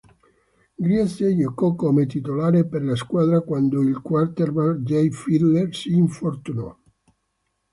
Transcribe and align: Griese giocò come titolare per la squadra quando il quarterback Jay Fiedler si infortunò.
Griese 0.79 1.35
giocò 1.37 1.75
come 1.75 2.07
titolare 2.07 2.65
per 2.65 2.81
la 2.83 2.95
squadra 2.95 3.41
quando 3.41 3.81
il 3.81 4.01
quarterback 4.01 4.79
Jay 4.79 5.11
Fiedler 5.11 5.75
si 5.75 5.93
infortunò. 5.95 6.75